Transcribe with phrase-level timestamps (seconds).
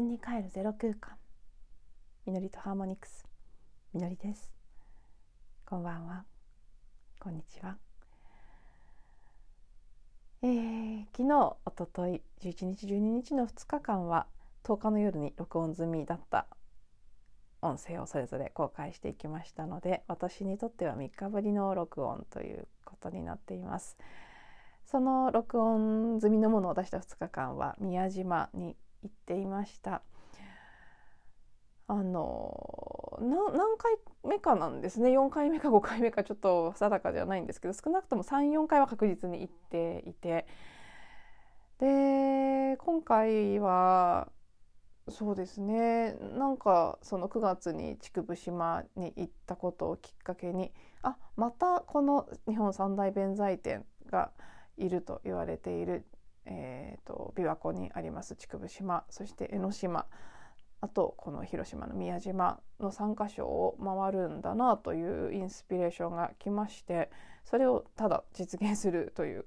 [0.00, 1.12] 分に帰るゼロ空間。
[2.24, 3.26] みのりとハーモニクス。
[3.92, 4.50] みのりです。
[5.66, 6.24] こんばんは。
[7.18, 7.76] こんにちは。
[10.42, 14.26] えー、昨日おととい11日12日の2日間は
[14.64, 16.46] 10日の夜に録音済みだった
[17.60, 23.98] 音声をそれぞれ公開していきましたので私にとっては3日ぶりの録音ということになっています。
[24.86, 30.02] その録音済みのものを出した2日間は宮島に行っていました。
[31.86, 35.10] あの何回目かなんですね。
[35.10, 40.46] 4回目か5回目かちょっと定かじゃないんですけど少なくとも34回は確実に行っていて。
[41.78, 44.28] で今回は
[45.08, 46.12] そうですね。
[46.12, 54.30] なんかその9月に竹生島に行ったことをきっかけにあまたこの日本三大弁財天が
[54.76, 56.06] いると言われている、
[56.46, 60.06] えーと、琵琶湖にあります竹生島そして江ノ島
[60.80, 67.10] あとこの広島の宮島の3か所を回るんだなというインスピレーションが来まして
[67.44, 69.44] それをただ実現するという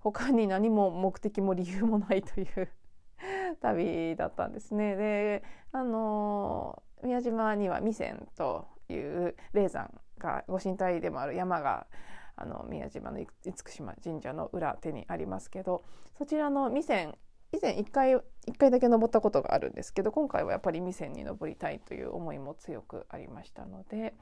[0.00, 2.68] 他に何も目的も理由もないという
[3.62, 4.96] 旅だったんですね。
[4.96, 11.86] であの宮島には弥山という霊山がご神体でもある山が
[12.36, 13.28] あの宮島の厳
[13.66, 15.84] 島神社の裏手にありますけど
[16.18, 17.14] そちらの弥山
[17.52, 18.22] 以前1回 ,1
[18.58, 24.14] 回だけ登ったことがあるんですけど今回はやっぱり弥山に登りたいという思いも強くありましたので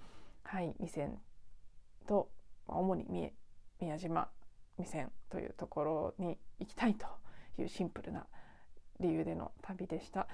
[0.43, 1.19] はい弥山
[2.07, 2.29] と
[2.67, 3.33] 主に
[3.81, 4.29] 宮島
[4.77, 7.07] 弥山というところに行きたいと
[7.59, 8.27] いうシンプルな
[9.01, 10.29] 理由での旅でした。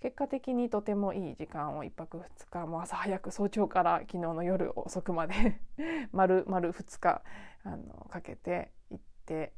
[0.00, 5.60] 結果的にとてもいい時間を1泊2日も朝早く早朝から昨日の夜遅くまで
[6.12, 7.22] 丸々2日
[7.64, 9.52] あのかけて行って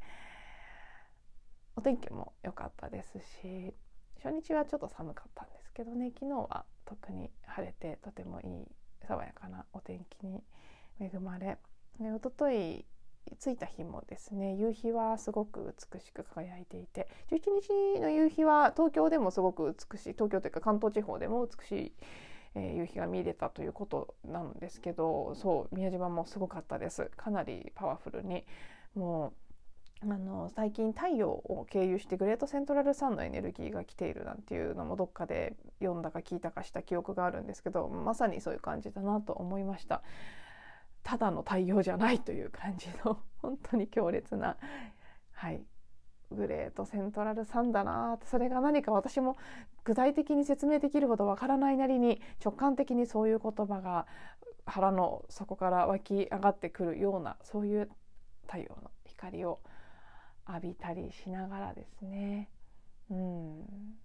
[1.77, 3.75] お天気も良かったですし
[4.23, 8.67] 初日はちょっと寒かったんですけどね昨日は特に晴れてとてもいい
[9.07, 10.43] 爽やかなお天気に
[11.01, 11.59] 恵まれ
[11.99, 12.85] で一昨日
[13.37, 21.93] 着いた日もですね夕日はすごく美しく輝いていて11日の夕日は東京でもすごく美しい東京というか関東地方でも美しい、
[22.55, 28.45] えー、夕日が見れたということなんですけどそう宮島もすごかったですかなりパワフルに
[28.95, 29.43] もう
[30.05, 40.03] あの最近太陽を経由してグレートセントラルサンのエネルギーが来ているなんていうのもどっかで読んだか聞いたかした記憶があるんですけどまさにそういう感じだなと思いました。
[41.03, 44.57] ただの太陽じゃないという感じの 本当に強烈な、
[45.33, 45.65] はい、
[46.31, 49.37] グレートセントラルサンだなそれが何か私も
[49.85, 54.07] 具体的に説明できるほどわからないなりに直感的にそういう言葉が
[54.65, 57.91] 腹の底から湧き上がってくるようなそういう
[58.47, 59.61] 太陽の光を
[60.49, 62.49] 浴びたりしながらですね
[63.11, 63.97] うん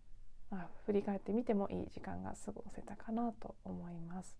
[0.49, 4.37] まあ振り返ってみてもいい時間が過ごせたかなと思います。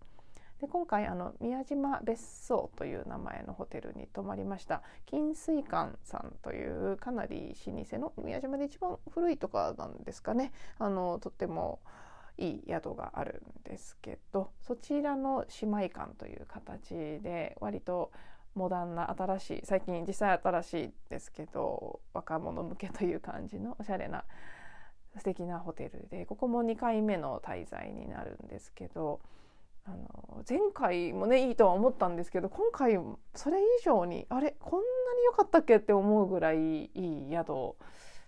[0.60, 4.82] で今回あの宮島別荘という名前のホテルに泊まりました。
[5.06, 10.52] 金水館さんというかなり老舗の宮島で一番古いとかなんですかね。
[10.78, 11.80] あのとっても
[12.38, 18.10] いい宿があるんですけどそちらの姉妹館という形で割と
[18.54, 24.24] モダンな新しい最近実際新しいですけど若者向けという感じのおしゃれな
[25.16, 29.20] 素敵なホテルでここも2回目の滞在になるんですけど
[29.88, 32.98] あの前回もねいいとは思ったんですけど今回
[33.34, 37.74] それ以上にあれこんなに良かったっけって思うぐらいいい宿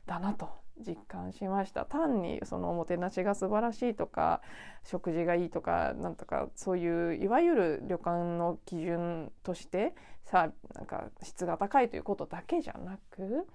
[0.07, 0.49] だなと
[0.79, 1.85] 実感しました。
[1.85, 4.41] 単にそのおもてなしが素晴らしいとか
[4.83, 9.95] 食事がいいとかなんとかそういういわゆる旅館の基準として
[10.25, 13.47] さなんか質が高いということだけじゃなく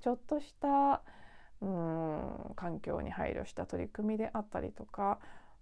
[0.00, 1.02] ちょっとした
[1.60, 5.18] うん環境に配慮した取り組みであったりとか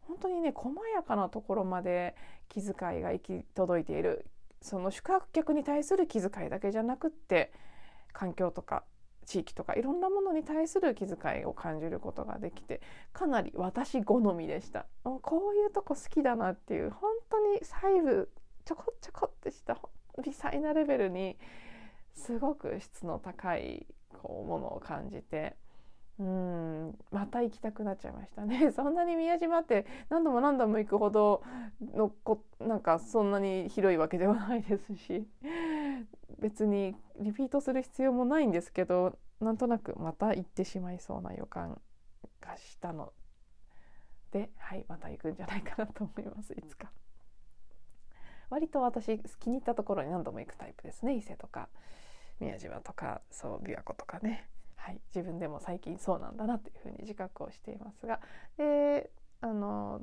[0.09, 2.17] 本当にね細やかなところまで
[2.49, 4.27] 気遣いが行き届いている。
[4.61, 7.53] その宿泊客に対する気遣いだけじゃなくって
[8.13, 8.83] 環境とか
[9.25, 12.81] 地域とかいろんなものに対する気遣いを感じることができて
[13.13, 14.87] かなり私好みでした。
[15.05, 18.31] こういうとこ好きだなっていう本当に細部
[18.65, 19.79] ちょこちょこってした
[20.25, 21.39] 微細なレベルに
[22.15, 23.87] すごく質の高い
[24.21, 25.57] こうものを感じて。
[26.19, 28.71] うんまた行きたくなっちゃいましたね。
[28.75, 31.43] そんなに宮島って何度も何度も行くほど
[31.81, 35.29] のこなんかそんなに広いわけではないですし。
[36.39, 41.81] 別にリピートする必要もないんですけどなんとなくまた行ってしまいそうな予感
[42.41, 43.13] がしたの
[44.31, 46.53] ではいまた行くんじゃないかなと思います。
[46.53, 46.93] いつか。
[48.51, 51.15] 割と私気に入ったところに何度も行くタイプですね。
[51.15, 51.69] 伊勢とか
[52.41, 54.49] 宮島とかそう琵琶湖とかね。
[54.79, 58.21] はい、自分でも最近そうなんだなというふうに自覚をしていますが。
[58.57, 59.11] で
[59.41, 60.01] あの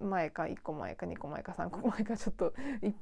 [0.00, 2.54] 前か1個前か2個前か3個前かちょっと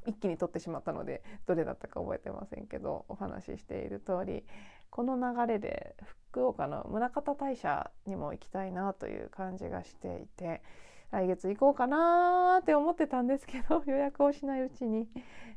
[0.07, 4.45] 一気に取ってしまったのでどれだったか覚えてませんけどお話ししている通り
[4.89, 5.95] この流れで
[6.31, 10.63] 福岡の宗像大社にも行きたいなという感じがしていて
[11.11, 15.09] 来月行こうかなって思ってたんですけど予約をしないうちに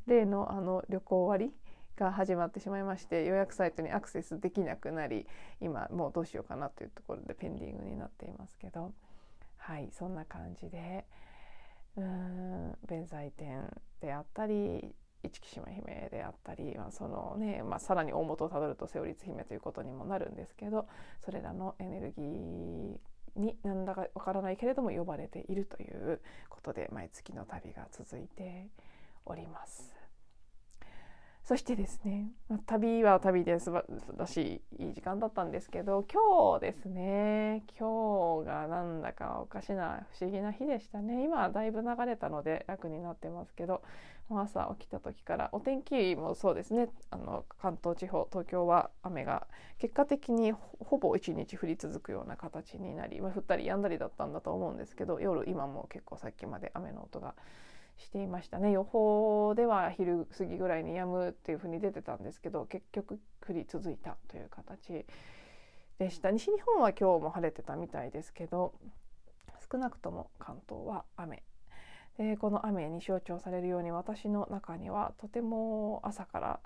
[0.08, 1.54] 例のあの旅行割
[2.00, 5.28] が始まってしまいまして予約サイトにアクセスできなくなり
[5.62, 8.94] 今もうどうしようかなというところでペンディングになっていますけど
[9.58, 11.06] はいそんな感じで
[11.98, 13.70] うん弁財天
[14.02, 20.88] であったり市木島姫であったり、まあそのねまあ、さらに大元をたどると瀬尾律姫ということにもなるんですけど
[21.26, 22.98] それらのエネルギー
[23.36, 28.68] に何だかわからないけれども呼ばれているということで毎月の旅が続いて
[29.26, 29.99] おります。
[31.50, 32.28] そしてですね、
[32.68, 33.84] 旅は旅で素晴
[34.16, 41.24] らしいいい時間だったんですけど今日ですね今日がなんだかおかしな不思議な日でしたね。
[41.24, 43.82] 今はだいぶ流れたので楽になってますけど
[44.30, 46.88] 朝起きた時からお天気もそうですね。
[47.10, 49.48] あの関東地方東京は雨が
[49.80, 57.34] 結果的にほぼ一日降り続くような形になり、まあ、降ったり止んだりだったんだと思うんですけど夜今も結構さっきまで雨の音が
[58.00, 58.72] していましたね。
[58.72, 65.06] 予報では昼過ぎぐらいに止むっていうふうに出てたんですけど結局降り続いたという形
[66.00, 66.32] でした。
[66.32, 68.74] 西日本は今日も晴れてたみたいですけど
[69.72, 71.44] 少なくとも関東は雨。
[72.18, 76.60] でこの雨に象徴されるように私の中にはとても朝から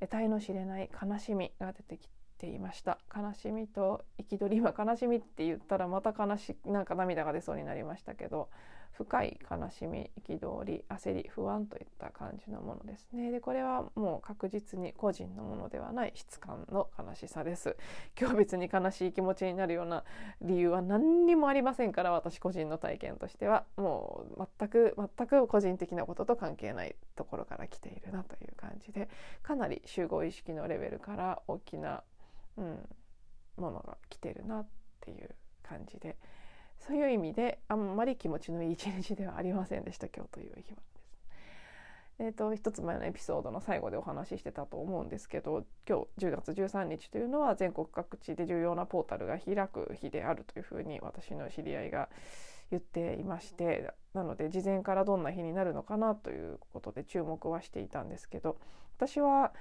[0.00, 2.08] 得体の知れない悲しみが出てき
[2.38, 2.98] ていました。
[3.14, 8.48] 悲しみと憤り今悲しみって言ったらまた悲しなんか涙が出そうになりましたけど
[8.92, 13.30] 深い悲しみ憤り焦り不安といった感じのものですね。
[13.30, 17.76] でこれはもう確実に個人のものではない質感の悲しさです。
[18.18, 20.04] 今日別に悲しい気持ちになるような
[20.40, 23.64] 理由は何にもありませんから私個人の体験としては。
[23.76, 29.08] もう全く全く個人的なことと関係ないところから来ているなという感じで
[29.42, 32.02] かなり集合意識のレベルから大きな、
[32.58, 34.68] うん、ものが来てるなっ
[35.00, 36.16] ていう感じで。
[36.78, 41.08] そういう意味であんまり気持ちのいい一日ではありませんでした今日という日はです。
[42.20, 52.08] えーと、一つ前のエピソードの最後でお話ししてたと思うんですけど今日10月13日というのは全国各地で重要なポータルが開く日であるというふうに私の知り合いが
[52.70, 58.58] 言っていましてなので事前からどんな日になるのかなということで注目はしていたんですけど
[58.96, 59.52] 私は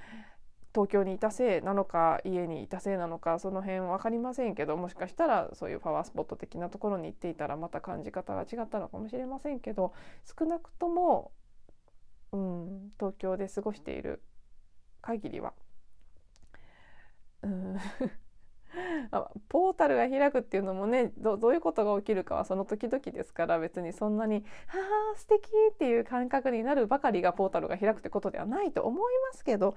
[0.77, 9.93] 東京にいたせいなのか家にいたせいなのかその辺分かりませんけどもしかしたらそういうパワースポット的なところに行っていたらまた感じ方が違ったのかもしれませんけど
[10.39, 11.31] 少なくとも、
[12.31, 14.21] うん、東京で過ごしている
[15.01, 15.53] 限りは、
[17.41, 17.77] うん。
[19.49, 24.77] ポータルが開くっていうのもねどういうことが起きるかはその時々ですから別にそんなに「は
[25.13, 29.75] あ素敵っていう感覚になるばかりがポータルが開くってことではないと思いますけど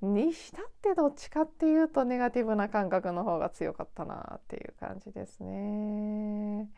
[0.00, 6.70] にしたってどっちかっていうとネガティブな感覚の方が強かったなっていう感じですね。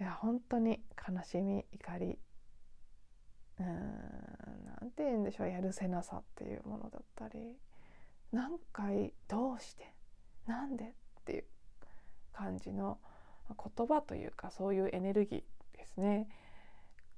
[0.00, 2.18] いや本当に悲しみ怒り。
[3.60, 5.48] うーんなんて言うんでしょう。
[5.48, 7.56] やるせなさっていうものだったり。
[8.32, 9.92] 何回どうして
[10.46, 10.88] なんでっ
[11.24, 11.44] ていう
[12.32, 12.98] 感じの
[13.48, 16.28] 言葉というかそういうエネルギーですね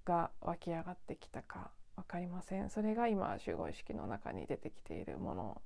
[0.04, 2.70] が湧き上がってきたか分かりません。
[2.70, 5.62] それが今集合意識の中に出てきているもの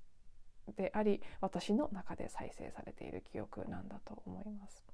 [0.76, 4.84] であり私の中で再生されている記憶なんだと思います。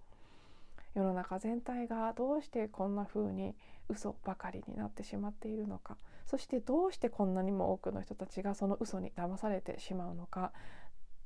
[0.94, 3.56] 世の中全体がどうしてこんな風に
[3.88, 10.52] 嘘ばかりになってしまっているのかそしてどうしてこんなにも多くの人たちがその嘘に騙されてしまうのか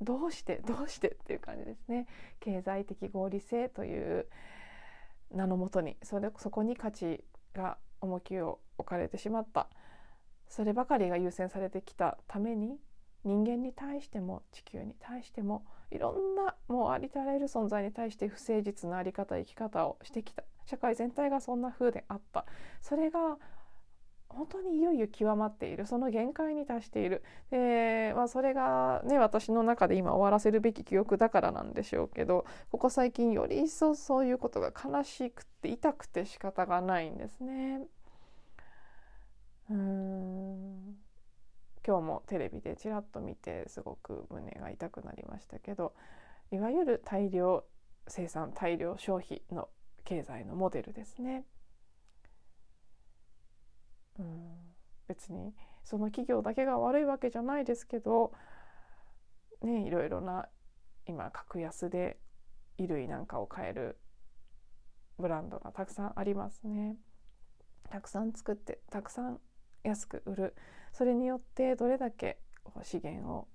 [0.01, 2.07] どうして どうしてっていう感じですね。
[2.41, 4.29] 経済的合理性という
[5.31, 7.25] 名のもとにそれそこに価値
[7.55, 9.69] が重きを置かれてしまった。
[10.49, 12.81] そればかりが優先されてきたために
[13.25, 20.45] 人間に対しても地球に対してもいろんなもうありとあらゆる存在に対して不誠実なあり方生き方をしてきた。
[20.65, 22.45] 社会全体がそんな風であった。
[22.83, 23.39] それが
[24.29, 37.83] 本当にいよいよ極まっているその限界に達しているで、まあ、それがね私の中で今終わらせるべき記憶だからなんでしょうけどここ最近より一層そういうことが悲しくて痛くて仕方がないんですね。
[39.71, 40.97] うん
[41.87, 45.95] 今日もテレビでちらっと見てすごく胸が痛くなりましたけど
[46.51, 47.65] いわゆる大量
[48.07, 49.69] 生産大量消費の
[50.05, 51.45] 経済のモデルですね。
[54.19, 54.75] うん、
[55.07, 58.33] 別にその企業だけが悪いわけじゃないですけど、
[59.63, 60.49] ね、いろいろな
[61.07, 62.19] 今格安で
[62.77, 63.99] 衣類なんかを買える
[65.19, 66.97] ブランドがたくさんありますね。
[67.91, 69.41] たくさん作ってたくさん
[69.83, 70.55] 安く売る。
[70.93, 72.39] それによってどれだけ
[72.83, 73.49] 資源を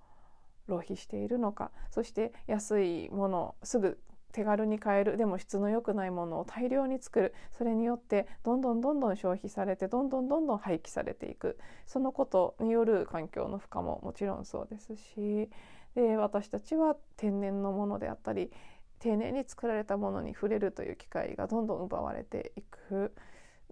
[0.67, 1.71] 浪費しているのか。
[1.91, 4.01] そして安いものすぐ
[4.33, 5.15] 手軽に買える。
[5.15, 7.33] でも質の良くないものを大量に作る。
[7.51, 11.57] それによってどんどんどんどん消費されてどんどんどんどん廃棄されていく。
[11.85, 15.49] そのことによる環境の負荷ももちろんそうですし。
[15.95, 18.51] で私たちは天然のものであったり
[18.97, 23.13] 丁寧に作られたものに触れるという機会がどんどん奪われていく。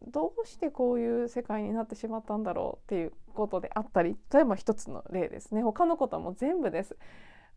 [0.07, 4.17] どうしてこういう世界になってしまったんだろうっていうことであったり。
[4.33, 5.61] 例えば一つの例ですね。
[5.61, 6.97] 他のことも全部です。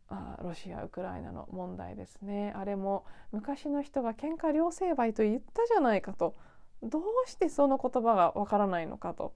[0.08, 2.52] あロシア・ウクライナの問題ですね。
[2.56, 6.34] あれも昔の人が喧嘩両成敗と言ったじゃないかと。
[6.82, 9.34] どうしてその言葉がわからないのかと。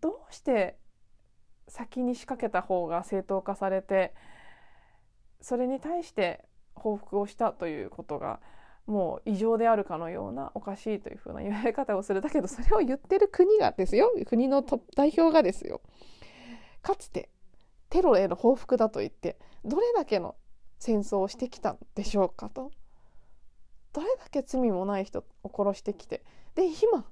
[0.00, 0.78] どうして
[1.68, 4.14] 先に仕掛けた方が正当化されて
[5.40, 8.40] それに対して報復をしたということが
[8.86, 12.20] もう異常であるかのようなおかしいというふうな言われ方をする。
[12.20, 14.12] だけどそれを言ってる国がですよ。
[14.26, 15.80] 国の代表がですよ。
[16.82, 17.30] かつて
[17.96, 20.36] テロへの報復だと言ってどれだけの
[20.78, 22.70] 戦争をしてきたんでしょうかと。
[23.94, 26.22] どれだけ罪もない人を殺してきて
[26.54, 27.06] で今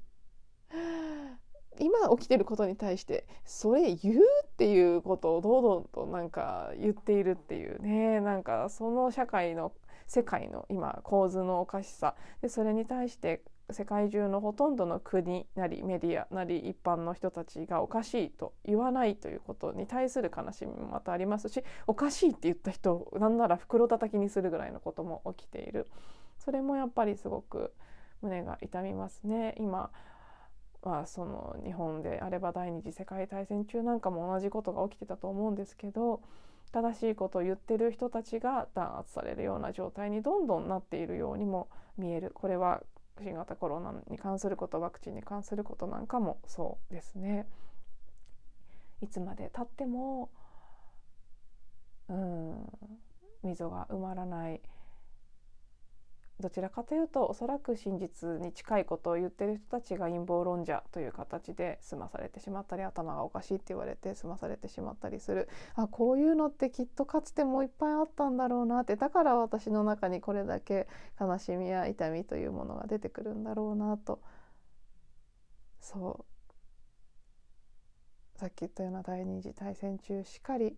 [1.78, 8.20] 今起きてることに対してそれ言うっていうことを堂々となんか言っているっていうね。
[8.20, 9.72] なんかその社会の
[10.06, 12.14] 世界の今構図のおかしさ。
[12.42, 13.40] でそれに対して
[13.71, 25.87] 世界中のほとんどの国なりメディアなり一般の人たちがおかしいと言わないということに対する悲しみもまたありますしおかしいって言った人なんなら袋叩きにするぐらいのことも起きている。
[26.38, 27.73] それもやっぱりすごく
[28.21, 29.54] 胸が痛みますね。
[29.59, 29.90] 今
[30.83, 36.21] はその日本であれば第二次世界大戦中なんかも同じことが起きてたと思うんですけど
[36.73, 42.33] 正しいことを言ってる人たちが弾圧されるような状態にどんどんなっているようにも見える。
[42.35, 42.83] これは
[43.18, 47.47] 新型コロナに関することワクチンに関することなんかもそうですね。
[49.00, 50.30] いつまでたっても
[52.09, 52.66] うん
[53.42, 54.61] 溝が埋まらない
[56.40, 65.48] どちらかというとおそらく真実に近いことを言ってる人たちが陰謀論者という形で済まされてしまったり頭がおかしいって言われて済まされてしまったりする。
[65.76, 68.96] あこういうのってきっとかつてもういっぱいあったんだろうなって。
[68.96, 70.88] だから私の中にこれだけ
[71.20, 74.20] 悲しみや痛みというものが出てくるんだろうなと。
[75.80, 76.24] そ
[78.34, 78.38] う。
[78.38, 80.76] さっき言ったような第二次大戦中しかり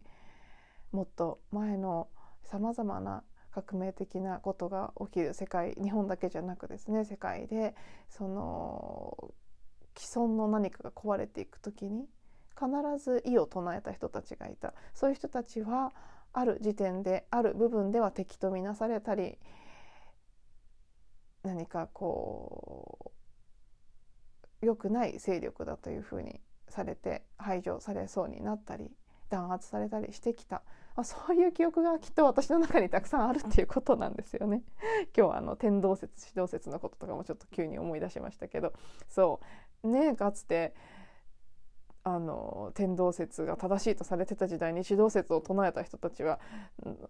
[0.93, 2.09] もっと前の
[2.43, 3.25] さまざまな
[3.57, 7.75] 革命的なことが起きる世界日本だけじゃなくですね世界で
[8.11, 9.33] その
[9.97, 12.05] 既存の何かが壊れていく時に
[12.55, 12.69] 必
[13.03, 14.75] ず異を唱えた人たちがいた。
[14.95, 15.95] そういう人たちは
[16.35, 19.39] ある時点である部分では敵とみなされたり
[21.43, 23.13] 何かこ
[24.61, 28.91] う良くない勢力だというふうにされて排除されそうになったり
[29.31, 30.63] 弾圧されたりしてきた。
[30.97, 34.63] あそういう記憶がきっと私の中にたくさんあるっていうことなんですよね。
[35.17, 38.73] 今日はあの天動説指導説のこととかもちょっと急に思い出しましたけど
[39.09, 39.41] そ
[39.85, 40.75] うねかつて
[42.03, 46.41] あの天動説が正しいとされてた時代に指導説を唱えた人たちは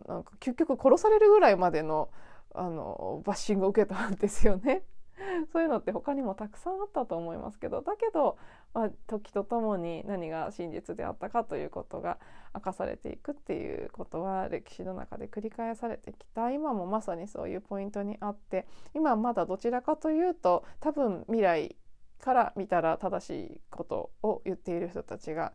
[0.09, 2.11] なんか究極殺されるぐらいまでの
[2.55, 4.83] あのバッシングを受けたんですよね。
[5.53, 8.37] そういうのって他にもたくさんあったと思いますけどだけど、
[8.75, 12.19] まあ、時とともに何が真実であったかということが
[12.55, 16.51] 明かされていくっていうことは歴史の中で繰り返されてきた。
[16.51, 21.77] 今もまさにそういうポイントにあって今まだどちらかというと多分未来
[22.19, 25.53] から見たら正しいことを言っている人たちが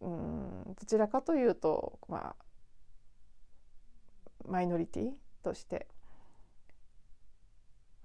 [0.00, 2.36] うんどちらかというとまあ
[4.46, 5.10] マイノリティ
[5.42, 5.88] として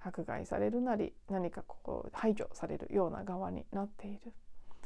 [0.03, 4.33] 迫害されるなり何かこう排除されるような側になっている。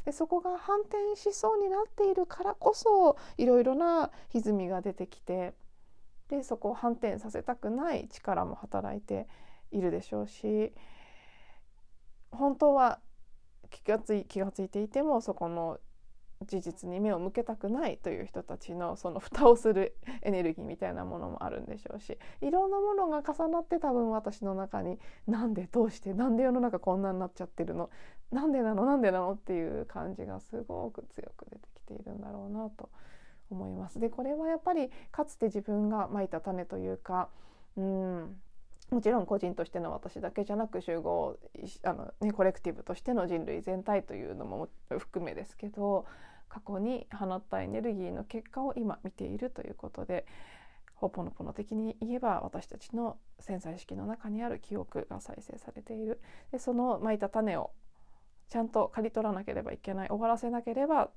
[0.05, 5.53] でそこが反転しそうになっているからこそいろいろな歪みが出てきて
[6.29, 9.27] でそこを反転させたくない力も働いて
[9.71, 10.71] いるでしょうし
[12.31, 12.99] 本当は
[13.69, 15.77] 気がつい気がついていてもそこの
[16.45, 27.89] 事実に目を向けたくないという人たちのその蓋をするエネルギーみたいなものもあるんでしょうしいろんなものが重なって多分私の中になんでどうしてなんで世の中こんなになっちゃってるの
[28.31, 32.89] なんでなのなんでなのっていう感じがすごく強く出てきているんだろうなと
[33.49, 33.99] 思います。
[33.99, 37.29] でこれはやっぱりかつて自分がまいた種というか
[37.77, 38.41] うん
[38.89, 41.37] もちろん個人としての私だけじゃなく集合
[41.83, 46.05] あの、ね、コレクティブとしての人類全体というのも含めですけど
[46.47, 50.25] 過去に放ったエネルギーの結果を今見ているということで
[50.95, 56.19] ホポノポノ的に言えば私たちの潜在意識の中にある記憶が再生されている。
[56.51, 57.71] でそのまいた種を
[58.49, 61.09] ちゃんと刈り取らなければいけない終わらせなければ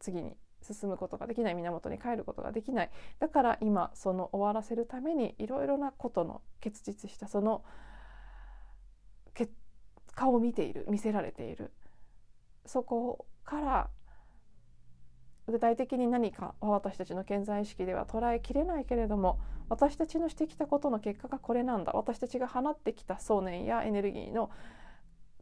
[0.00, 2.90] 次に進むことができない源に帰ることができない。
[3.20, 7.64] だから今その終わらせるためにいろいろなことの結実したその
[9.34, 9.52] 結
[10.14, 11.72] 果を見ている見せられている。
[12.66, 13.90] そこから
[15.46, 21.92] 具体的に何か私たちの健在意識では捉えきれないけれども私たちのしてきたことの結果がこれなんだ。
[21.92, 24.50] 私たちが放ってきた想念やエネルギーの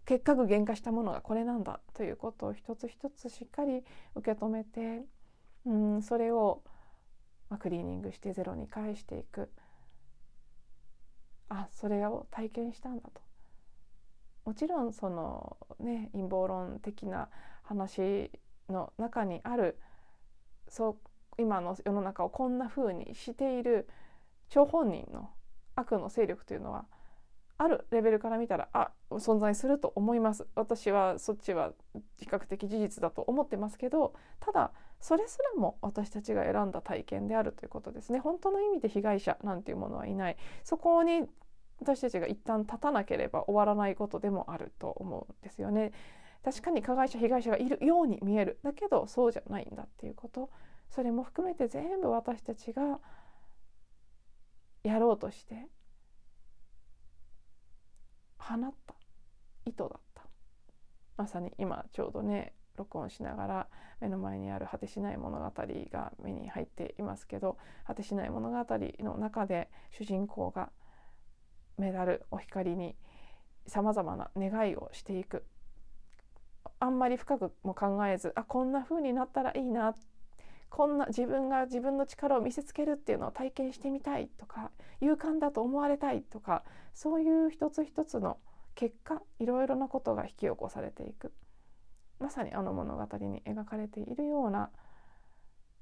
[0.05, 3.83] 結果具現化したものがこれなんだということを一つ一つしっかり
[4.15, 5.03] 受け止めて
[5.65, 6.63] うんそれを、
[7.49, 9.51] まあ、クリーニングしてゼロに返していく。
[11.49, 13.21] あそれを体験したんだと。
[14.45, 17.29] もちろんそのね陰謀論的な
[17.63, 18.31] 話
[18.69, 19.79] の中にある
[20.69, 20.99] そ
[21.37, 23.89] う今の世の中をこんな風にしている
[24.49, 25.31] 張本人の
[25.77, 26.87] 悪の勢力というのは
[27.63, 30.49] あるレベルから見たらあ存在すると思います。
[30.57, 31.73] 私はそっちは
[32.19, 38.19] 比較的事実だと思ってますけどただそれすらも私たちが選んだ体験であるということですね。
[38.19, 40.37] 本当の意味で被害者なんていうものはいない。
[40.65, 41.23] そこに
[41.81, 45.93] 私たちが一旦立たなければ終わらないことでもあると思うんですよね。
[46.45, 48.59] 確かに加害者被害者がいるように見える。
[48.65, 50.51] だけどそうじゃないんだっていうこと。
[50.89, 52.99] それも含めて全部私たちが
[54.83, 55.69] やろうとして
[58.43, 58.95] 放った。
[59.65, 60.23] 意図だった。
[61.17, 63.69] まさに今ちょうどね録音しながら
[64.01, 70.71] 目の前にある果てしない物語が目に入っていますけど果てしない物語の中で主人公が
[71.79, 72.97] メダルお光に
[73.67, 75.45] さまざまな願いをしていく。
[76.81, 79.95] あんまり深くも考えずあこんな風になったらいいなっ
[80.73, 84.71] こんな自分が自分の力を見せつけるっていうのを体験してみたいとか
[85.03, 88.39] 勇敢だと思われたいとかそういう一つ一つの
[88.75, 91.33] 結果いろいろなことが引き起こされていく。
[92.19, 94.71] まさにあの物語に描かれているような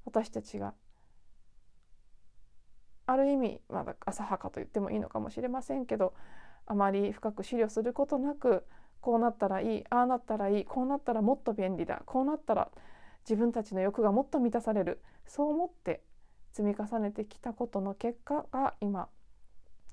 [0.05, 0.73] 私たちが
[3.05, 6.15] ある意味まだ浅はかと言ってもいいのかもしれませんけど
[6.65, 8.65] あまり深く資料することなく
[9.01, 12.71] こうなったらいいああなったらいいこうなったらもっと便利だこうなったら
[13.23, 15.01] 自分たちの欲がもっと満たされる。
[15.25, 16.01] そう思って
[16.53, 19.09] 積み重ねてきたことの結果が今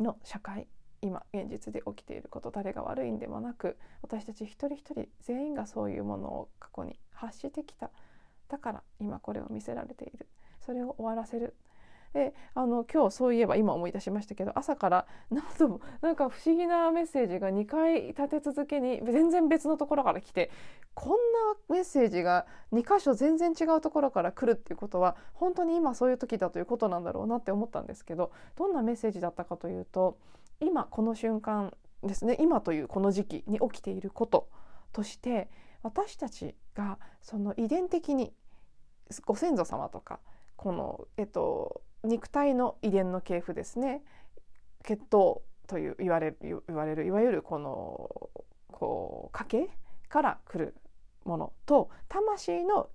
[0.01, 0.67] の社会
[1.01, 2.51] 今現実で起きていること。
[2.51, 7.91] 誰が悪いんでもなく私たち一人一人全員がそういうものを過去に発してきた。
[8.49, 10.29] だから今これを見せられている。
[10.61, 11.55] それを終わらせる。
[12.14, 20.51] であの今日そういえば今思い出しましたけど朝から何度もなんか不思議なメッセージが2回立て続けに全然別のところから来て
[20.94, 21.16] こんな
[21.68, 30.18] メッセージが2箇所全然違うところから来るっていうことは本当に今そういう時だということなんだろうなって思ったんですけどどんなメッセージだったかというと
[30.61, 34.49] 今この瞬間ですね今というこの時期に起きていること
[34.92, 35.49] として
[35.83, 38.33] 私たちがその遺伝的に
[39.25, 40.21] ご先祖様とか
[40.57, 44.03] この、えっと、肉体の遺伝の系譜ですね
[44.85, 48.31] 血統という言われる言われるいわゆるこの
[48.73, 49.71] こう家系
[50.09, 50.75] から来る
[51.25, 52.89] ものと魂の,、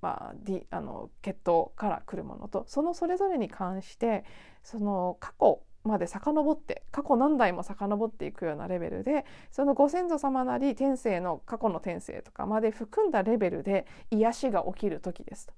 [0.00, 4.24] まあ、D、あの血統から来るものとそのそれぞれに関して
[4.64, 15.54] その過去まで遡って過去何代も遡っていくようなレベルでそのご先祖様なり天性の過去の天性とかまで含んだレベルで癒しが起きる時ですと。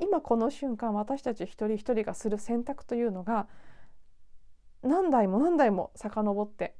[0.00, 3.48] 今この瞬間私たち一人一人がする選択というのが
[4.82, 6.74] 何代も何代も遡って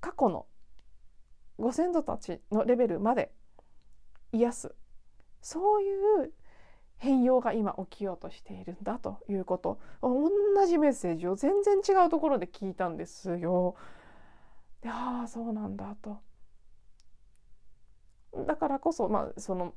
[0.00, 0.46] 過去の
[1.58, 3.32] ご先祖たちのレベルまで
[4.32, 4.74] 癒す
[5.40, 6.32] そういう
[6.96, 10.30] 変容が今起きようとしているんだということ同
[10.66, 13.76] じメッセージを全然違うところで聞いたんですよ。
[14.80, 16.18] でああそうなんだと。
[18.46, 19.74] だからこそ、まあ、その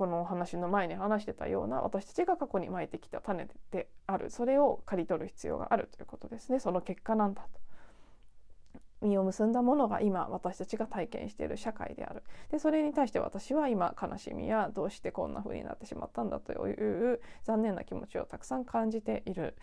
[0.00, 4.30] この話の前に話してたような私たちが過去にまいてきた種である。
[4.30, 6.58] それを刈り取る必要があるということですね。
[6.58, 9.06] その結果なんだと。
[9.06, 12.22] 実を結んだものが今私たちが体験している社会である。
[12.50, 19.54] でそれに対して私は今悲しみやどうしてこんな風になってしまったんだという残念な気持ちをたくさん感じている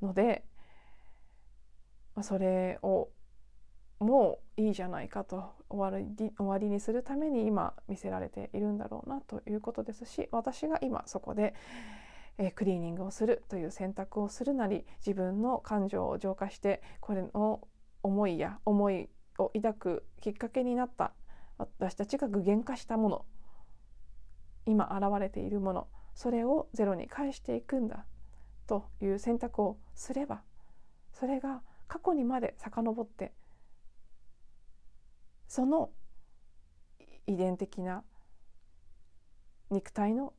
[0.00, 0.44] ので
[2.20, 3.08] それを
[4.02, 11.54] もういいじゃないかと終わり終わりにするために今見せられているんだろうなということですし私が今そこで、
[12.38, 17.66] えクリーニングをするという選択をするなり自分の感情を浄化してこれの
[18.02, 21.12] 思いや思いを抱くきっかけになった
[21.58, 23.24] 私たちが具現化したもの
[24.66, 28.04] 今現れているものそれをゼロに返していくんだ
[28.66, 30.42] という選択をすれば
[31.12, 33.32] それが過去にまで遡って
[35.52, 35.90] その
[37.26, 38.04] 遺伝的な
[39.70, 40.32] 肉体の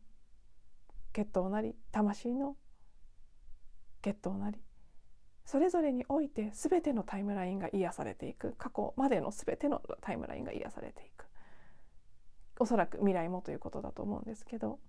[1.13, 2.55] 血統なり魂の
[4.01, 4.57] 血統なり
[5.45, 11.27] それぞれにおいて全てのタイムラインが癒されていく過去までの全てのタイムラインが癒されていく。
[12.59, 14.79] おそらく未来もということだと思うんですけど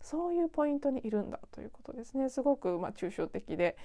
[0.00, 2.30] そういうポイントにいるんだということですね。
[2.30, 3.76] すごくまあ抽象的で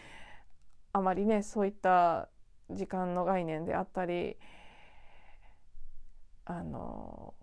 [0.92, 2.30] あまりねそういった
[2.72, 4.38] 時間の概念であったり
[6.46, 7.34] あの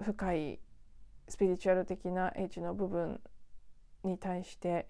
[0.00, 0.60] 深い
[1.28, 3.20] スピリチュアル的な英知の部分
[4.04, 4.88] に対して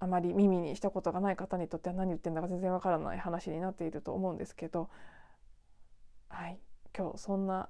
[0.00, 4.90] あまり耳にしたことがない方にとっては何言ってんだか全然わからない話になっていると思うんですけど
[6.28, 6.58] はい
[6.96, 7.68] 今日そんな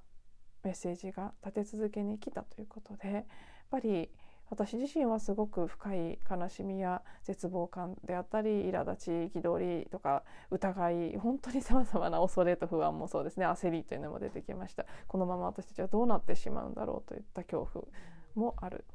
[0.63, 3.23] メッセージが立て続けに来たということでやっ
[3.69, 4.09] ぱり
[4.49, 13.45] 私自身はすごく深い悲しみや絶望感であったり苛立ち憤りとか疑い本当にさまざまな恐れと不安もそうですね。
[13.47, 14.85] 焦りというのも出てきました。
[15.07, 17.85] このまま私たちはどうなってしまうんだろうといった恐怖
[18.35, 18.85] もある。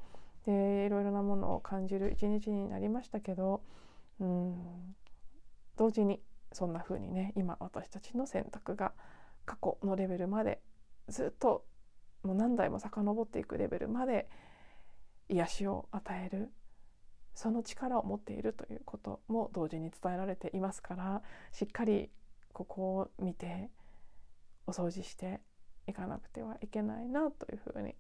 [0.47, 3.63] でいろいろなものを感じる一日になりましたけど
[4.21, 4.95] うん
[5.77, 8.93] 同時にそんな風にね今私たちの選択が
[9.45, 10.61] 過去のレベルまで
[11.09, 11.65] ずっと
[12.23, 14.29] もう何代も遡っていくレベルまで
[15.31, 16.51] 癒しを与える。
[17.35, 22.11] その力を持っているということも同時に伝えられていますからしっかり
[22.53, 23.71] ここを見て
[24.67, 25.41] お掃除して
[25.87, 27.95] いかなくてはいけないなというふうに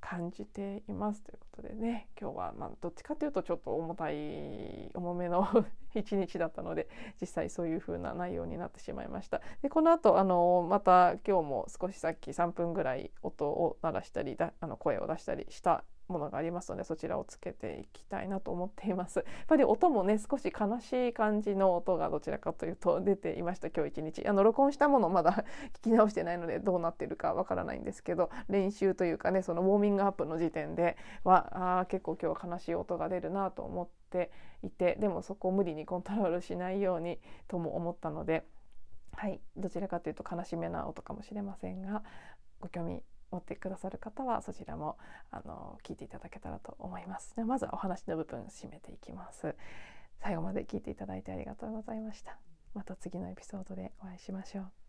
[0.00, 2.08] 感じていますということでね。
[2.20, 5.46] 今日はまどっちかというとちょっと重たい重めの
[5.94, 6.88] 一日だったので
[7.20, 9.40] 実際そういう風な内容になってしまいました。
[9.62, 19.18] でこの後あのまた今日も少しさっき3分ぐらい音を鳴らしたりだあの声を出したりしたものがありますのでそちらをつけていきたいなと思っています。
[19.24, 24.28] やっぱり音もね少し悲しい感じの音がどちらかというと出ていました今日一日。
[24.28, 25.44] あの録音したものまだ
[25.74, 34.30] 聞き直してないのでどうなってるかわからないんですけど練習というかねそのウォーミングアップの時点ではあ結構今日は悲しい音が出るなと思って
[34.62, 38.46] いてでもそこを無理にコントロールしないようにとも思ったので
[39.12, 42.02] はいどちらかというと悲しめな音かもしれませんが
[42.60, 44.98] ご興味持ってくださる方はそちらも
[45.30, 47.34] あの聞いていただけたらと思います。
[47.34, 49.56] でまずはお話の部分締めていきます。
[50.20, 52.38] 最後まで聞いていただいてありがとうございました。
[52.74, 54.81] また次のエピソードでお会いしましょう。